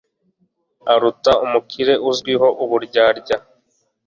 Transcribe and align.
aruta 0.93 1.31
umukire 1.45 1.93
uzwiho 2.09 2.47
uburyarya 2.63 3.37